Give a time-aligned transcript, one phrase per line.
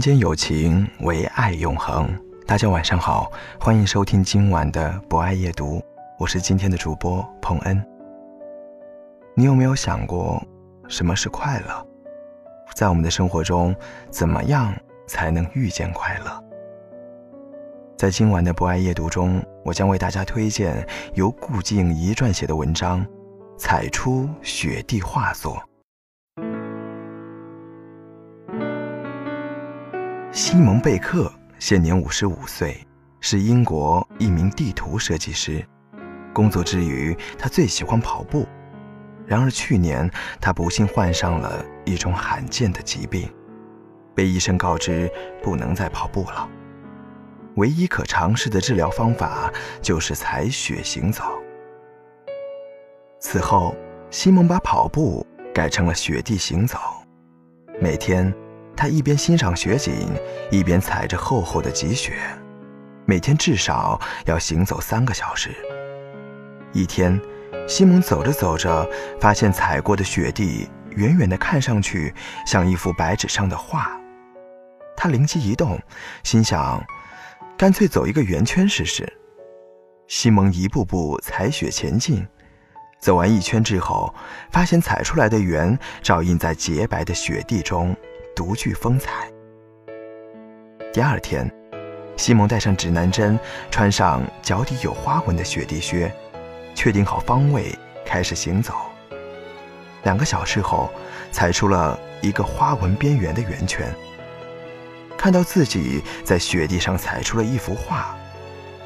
[0.00, 2.08] 人间有情，唯爱永恒。
[2.46, 5.78] 大家晚上好，欢迎收听今晚的博爱夜读，
[6.18, 7.86] 我是今天的主播彭恩。
[9.34, 10.42] 你有没有想过，
[10.88, 11.86] 什么是快乐？
[12.74, 13.76] 在我们的生活中，
[14.08, 14.74] 怎么样
[15.06, 16.44] 才能遇见快乐？
[17.98, 20.82] 在今晚的博爱夜读中，我将为大家推荐
[21.12, 23.04] 由顾静怡撰写的文章
[23.58, 25.56] 《踩出雪地画作》。
[30.32, 32.86] 西蒙·贝克现年五十五岁，
[33.20, 35.60] 是英国一名地图设计师。
[36.32, 38.46] 工作之余，他最喜欢跑步。
[39.26, 40.08] 然而去年，
[40.40, 43.28] 他不幸患上了一种罕见的疾病，
[44.14, 45.10] 被医生告知
[45.42, 46.48] 不能再跑步了。
[47.56, 51.24] 唯一可尝试的治疗方法就是踩雪行走。
[53.18, 53.74] 此后，
[54.10, 56.78] 西蒙把跑步改成了雪地行走。
[57.80, 58.32] 每天，
[58.80, 60.08] 他一边欣赏雪景，
[60.50, 62.14] 一边踩着厚厚的积雪。
[63.04, 65.50] 每天至少要行走三个小时。
[66.72, 67.20] 一天。
[67.68, 68.88] 西蒙走着走着，
[69.20, 72.12] 发现踩过的雪地远远的看上去
[72.46, 74.00] 像一幅白纸上的画。
[74.96, 75.78] 他灵机一动，
[76.24, 76.82] 心想：
[77.58, 79.06] 干脆走一个圆圈试试。
[80.08, 82.26] 西蒙一步步踩雪前进，
[82.98, 84.12] 走完一圈之后，
[84.50, 87.94] 发现踩出来的圆照映在洁白的雪地中，
[88.34, 89.30] 独具风采。
[90.92, 91.50] 第二天，
[92.16, 93.38] 西蒙带上指南针，
[93.70, 96.12] 穿上脚底有花纹的雪地靴。
[96.74, 97.76] 确定好方位，
[98.06, 98.74] 开始行走。
[100.04, 100.88] 两个小时后，
[101.30, 103.86] 踩出了一个花纹边缘的圆圈。
[105.18, 108.16] 看到自己在雪地上踩出了一幅画，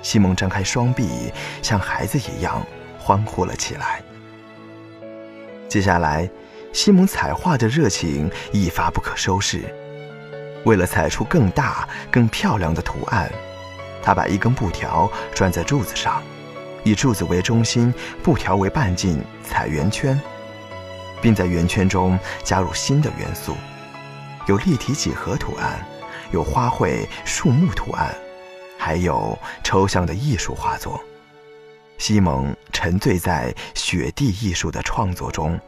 [0.02, 1.32] 西蒙张开双臂，
[1.62, 2.66] 像孩子一样
[2.98, 4.02] 欢呼了起来。
[5.68, 6.28] 接下来，
[6.74, 9.62] 西蒙彩画的热情一发不可收拾。
[10.64, 13.30] 为了踩出更大、更漂亮的图案，
[14.02, 16.20] 他把一根布条拴在柱子上。
[16.82, 20.20] 以柱子为中心，布条为半径，彩圆圈，
[21.22, 23.54] 并在圆圈中加入新的元素，
[24.46, 25.86] 有立体几何图案，
[26.32, 28.12] 有花卉、树木图案，
[28.76, 31.00] 还有抽象的艺术画作。
[31.96, 35.58] 西蒙沉醉在雪地艺术的创作中，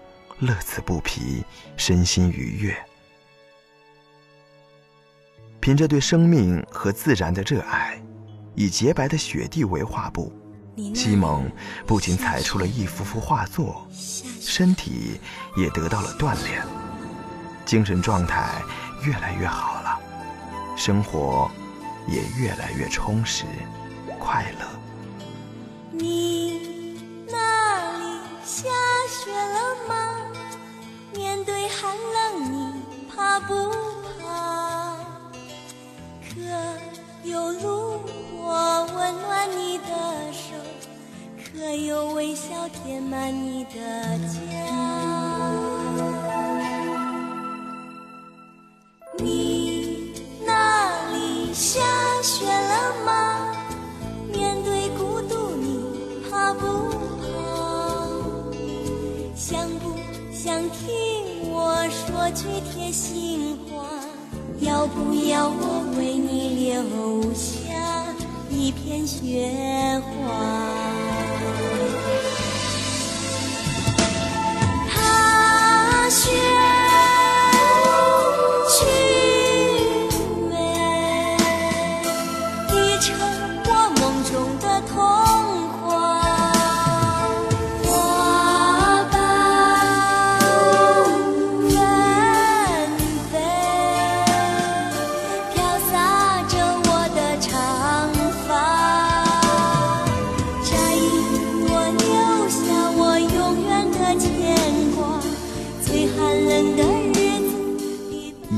[0.41, 1.45] 乐此不疲，
[1.77, 2.77] 身心愉悦。
[5.61, 8.01] 凭着对生命和自然的热爱，
[8.55, 10.33] 以洁白的雪地为画布。
[10.95, 11.51] 西蒙
[11.87, 15.19] 不仅踩出了一幅幅画作，身体
[15.57, 16.63] 也得到了锻炼，
[17.65, 18.61] 精神状态
[19.03, 19.99] 越来越好了，
[20.77, 21.51] 生活
[22.07, 23.47] 也越来越充实、
[24.19, 24.76] 快乐。
[31.79, 32.17] 寒冷，
[32.53, 32.57] 你
[33.15, 33.53] 怕不
[34.19, 34.97] 怕？
[36.23, 36.41] 可
[37.23, 37.99] 有炉
[38.39, 39.85] 火温暖你的
[40.33, 40.55] 手？
[41.37, 43.71] 可有微笑填满你的
[44.27, 44.39] 家？
[49.19, 50.15] 你
[50.47, 51.79] 那里下
[52.23, 53.55] 雪了吗？
[54.33, 56.67] 面对孤独，你怕不
[57.21, 57.27] 怕？
[59.35, 59.95] 想不
[60.33, 63.85] 想听我说句贴心话？
[64.61, 68.07] 要不要我为你留下
[68.51, 70.86] 一片雪花？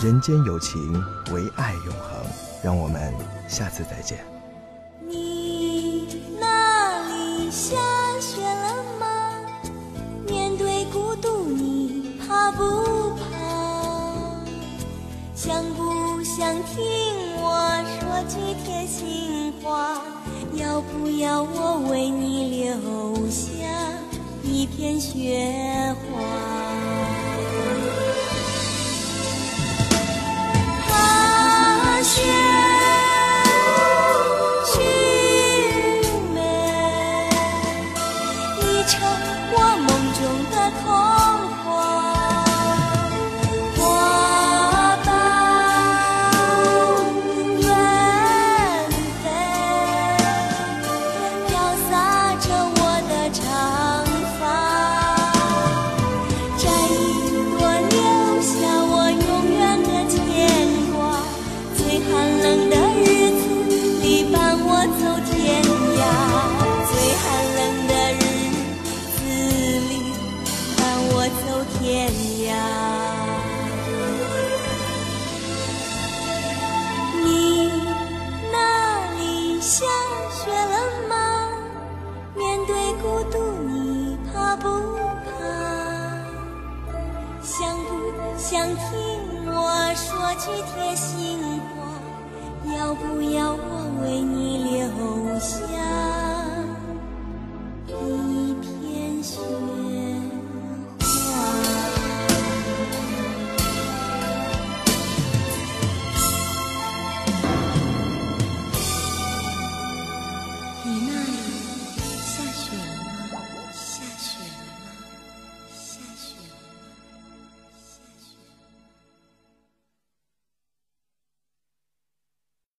[0.00, 0.92] 人间有情，
[1.32, 2.24] 唯爱永恒。
[2.62, 3.12] 让我们
[3.48, 4.18] 下次再见。
[5.00, 6.06] 你
[6.38, 7.76] 那里下
[8.20, 9.40] 雪了吗？
[10.24, 14.38] 面对孤独，你怕不怕？
[15.34, 16.78] 想不想听
[17.42, 20.00] 我说句贴心话？
[20.54, 22.47] 要不要我为你
[88.50, 88.80] 想听
[89.44, 94.37] 我说句贴心话要不要我为你